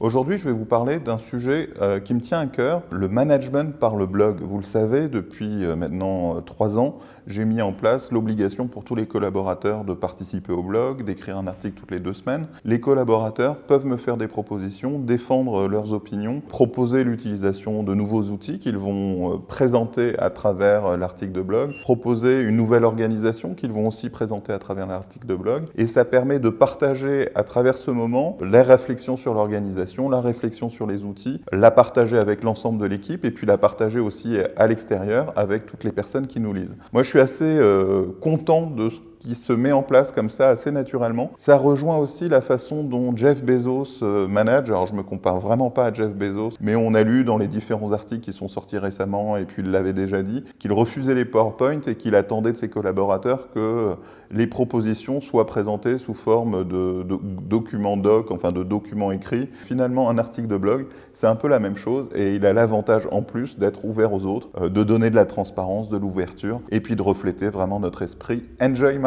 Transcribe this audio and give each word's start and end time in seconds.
Aujourd'hui, 0.00 0.38
je 0.38 0.44
vais 0.44 0.54
vous 0.54 0.64
parler 0.64 1.00
d'un 1.00 1.18
sujet 1.18 1.70
euh, 1.82 1.98
qui 1.98 2.14
me 2.14 2.20
tient 2.20 2.38
à 2.38 2.46
cœur, 2.46 2.82
le 2.90 3.08
management 3.08 3.76
par 3.76 3.96
le 3.96 4.06
blog. 4.06 4.38
Vous 4.42 4.58
le 4.58 4.62
savez, 4.62 5.08
depuis 5.08 5.64
euh, 5.64 5.74
maintenant 5.74 6.36
euh, 6.36 6.40
trois 6.40 6.78
ans, 6.78 7.00
j'ai 7.26 7.44
mis 7.44 7.60
en 7.60 7.72
place 7.72 8.12
l'obligation 8.12 8.68
pour 8.68 8.84
tous 8.84 8.94
les 8.94 9.06
collaborateurs 9.06 9.82
de 9.82 9.94
participer 9.94 10.52
au 10.52 10.62
blog, 10.62 11.02
d'écrire 11.02 11.36
un 11.36 11.48
article 11.48 11.80
toutes 11.80 11.90
les 11.90 11.98
deux 11.98 12.12
semaines. 12.12 12.46
Les 12.64 12.78
collaborateurs 12.78 13.56
peuvent 13.56 13.86
me 13.86 13.96
faire 13.96 14.16
des 14.16 14.28
propositions, 14.28 15.00
défendre 15.00 15.66
leurs 15.66 15.92
opinions, 15.92 16.42
proposer 16.46 17.02
l'utilisation 17.02 17.82
de 17.82 17.92
nouveaux 17.92 18.30
outils 18.30 18.60
qu'ils 18.60 18.78
vont 18.78 19.40
présenter 19.48 20.16
à 20.20 20.30
travers 20.30 20.96
l'article 20.96 21.32
de 21.32 21.42
blog, 21.42 21.72
proposer 21.82 22.40
une 22.40 22.56
nouvelle 22.56 22.84
organisation 22.84 23.54
qu'ils 23.54 23.72
vont 23.72 23.88
aussi 23.88 24.10
présenter 24.10 24.52
à 24.52 24.60
travers 24.60 24.86
l'article 24.86 25.26
de 25.26 25.34
blog. 25.34 25.64
Et 25.74 25.88
ça 25.88 26.04
permet 26.04 26.38
de 26.38 26.50
partager 26.50 27.30
à 27.34 27.42
travers 27.42 27.76
ce 27.76 27.90
moment 27.90 28.38
les 28.40 28.62
réflexions 28.62 29.16
sur 29.16 29.34
l'organisation 29.34 29.87
la 30.10 30.20
réflexion 30.20 30.68
sur 30.70 30.86
les 30.86 31.02
outils, 31.02 31.40
la 31.52 31.70
partager 31.70 32.18
avec 32.18 32.42
l'ensemble 32.42 32.80
de 32.80 32.86
l'équipe 32.86 33.24
et 33.24 33.30
puis 33.30 33.46
la 33.46 33.58
partager 33.58 34.00
aussi 34.00 34.36
à 34.56 34.66
l'extérieur 34.66 35.32
avec 35.36 35.66
toutes 35.66 35.84
les 35.84 35.92
personnes 35.92 36.26
qui 36.26 36.40
nous 36.40 36.52
lisent. 36.52 36.76
Moi, 36.92 37.02
je 37.02 37.08
suis 37.08 37.20
assez 37.20 37.44
euh, 37.44 38.06
content 38.20 38.66
de 38.66 38.90
ce 38.90 39.00
qui 39.18 39.34
se 39.34 39.52
met 39.52 39.72
en 39.72 39.82
place 39.82 40.12
comme 40.12 40.30
ça 40.30 40.48
assez 40.48 40.70
naturellement. 40.70 41.30
Ça 41.36 41.56
rejoint 41.56 41.98
aussi 41.98 42.28
la 42.28 42.40
façon 42.40 42.82
dont 42.82 43.14
Jeff 43.16 43.42
Bezos 43.42 44.02
euh, 44.02 44.28
manage. 44.28 44.70
Alors 44.70 44.86
je 44.86 44.94
me 44.94 45.02
compare 45.02 45.38
vraiment 45.38 45.70
pas 45.70 45.86
à 45.86 45.92
Jeff 45.92 46.14
Bezos, 46.14 46.56
mais 46.60 46.76
on 46.76 46.94
a 46.94 47.02
lu 47.02 47.24
dans 47.24 47.38
les 47.38 47.48
différents 47.48 47.92
articles 47.92 48.22
qui 48.22 48.32
sont 48.32 48.48
sortis 48.48 48.78
récemment 48.78 49.36
et 49.36 49.44
puis 49.44 49.62
il 49.62 49.70
l'avait 49.70 49.92
déjà 49.92 50.22
dit 50.22 50.44
qu'il 50.58 50.72
refusait 50.72 51.14
les 51.14 51.24
PowerPoint 51.24 51.80
et 51.86 51.94
qu'il 51.94 52.14
attendait 52.14 52.52
de 52.52 52.56
ses 52.56 52.68
collaborateurs 52.68 53.50
que 53.52 53.94
les 54.30 54.46
propositions 54.46 55.20
soient 55.20 55.46
présentées 55.46 55.98
sous 55.98 56.14
forme 56.14 56.64
de, 56.64 57.04
documents 57.48 57.96
doc, 57.96 58.30
enfin 58.30 58.52
de 58.52 58.62
documents 58.62 59.12
écrits. 59.12 59.48
Finalement, 59.64 60.10
un 60.10 60.18
article 60.18 60.48
de 60.48 60.56
blog, 60.56 60.86
c'est 61.12 61.26
un 61.26 61.36
peu 61.36 61.48
la 61.48 61.58
même 61.58 61.76
chose 61.76 62.08
et 62.14 62.34
il 62.34 62.46
a 62.46 62.52
l'avantage 62.52 63.08
en 63.10 63.22
plus 63.22 63.58
d'être 63.58 63.84
ouvert 63.84 64.12
aux 64.12 64.24
autres, 64.24 64.48
euh, 64.60 64.68
de 64.68 64.82
donner 64.82 65.10
de 65.10 65.16
la 65.16 65.24
transparence, 65.24 65.88
de 65.88 65.96
l'ouverture 65.96 66.60
et 66.70 66.80
puis 66.80 66.96
de 66.96 67.02
refléter 67.02 67.48
vraiment 67.48 67.80
notre 67.80 68.02
esprit. 68.02 68.44
Enjoy 68.60 68.98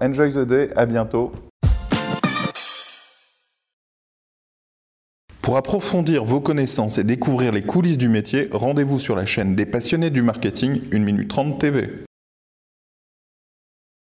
Enjoy 0.00 0.32
the 0.32 0.46
day, 0.46 0.70
à 0.76 0.86
bientôt. 0.86 1.32
Pour 5.42 5.56
approfondir 5.56 6.24
vos 6.24 6.40
connaissances 6.40 6.98
et 6.98 7.04
découvrir 7.04 7.52
les 7.52 7.62
coulisses 7.62 7.96
du 7.96 8.10
métier, 8.10 8.48
rendez-vous 8.52 8.98
sur 8.98 9.16
la 9.16 9.24
chaîne 9.24 9.54
des 9.54 9.64
passionnés 9.64 10.10
du 10.10 10.20
marketing 10.20 10.82
1 10.92 10.98
minute 10.98 11.28
30 11.28 11.58
TV. 11.58 12.07